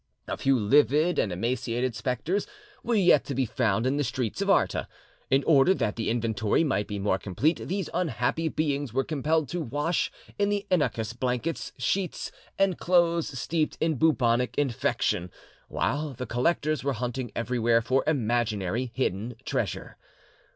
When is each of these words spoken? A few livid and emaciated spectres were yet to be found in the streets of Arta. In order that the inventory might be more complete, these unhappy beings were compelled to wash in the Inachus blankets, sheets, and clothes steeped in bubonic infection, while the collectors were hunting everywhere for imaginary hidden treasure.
A 0.27 0.35
few 0.35 0.57
livid 0.57 1.19
and 1.19 1.31
emaciated 1.31 1.93
spectres 1.93 2.47
were 2.81 2.95
yet 2.95 3.23
to 3.25 3.35
be 3.35 3.45
found 3.45 3.85
in 3.85 3.97
the 3.97 4.03
streets 4.03 4.41
of 4.41 4.49
Arta. 4.49 4.87
In 5.29 5.43
order 5.43 5.75
that 5.75 5.95
the 5.95 6.09
inventory 6.09 6.63
might 6.63 6.87
be 6.87 6.97
more 6.97 7.19
complete, 7.19 7.67
these 7.67 7.87
unhappy 7.93 8.47
beings 8.47 8.93
were 8.93 9.03
compelled 9.03 9.47
to 9.49 9.61
wash 9.61 10.11
in 10.39 10.49
the 10.49 10.65
Inachus 10.71 11.13
blankets, 11.13 11.71
sheets, 11.77 12.31
and 12.57 12.79
clothes 12.79 13.37
steeped 13.37 13.77
in 13.79 13.93
bubonic 13.93 14.57
infection, 14.57 15.29
while 15.67 16.15
the 16.15 16.25
collectors 16.25 16.83
were 16.83 16.93
hunting 16.93 17.31
everywhere 17.35 17.83
for 17.83 18.03
imaginary 18.07 18.89
hidden 18.95 19.35
treasure. 19.45 19.97